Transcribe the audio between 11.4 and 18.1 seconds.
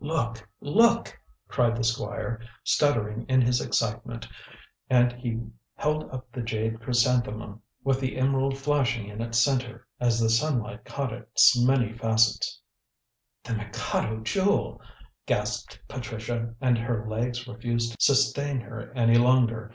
many facets. "The Mikado Jewel!" gasped Patricia, and her legs refused to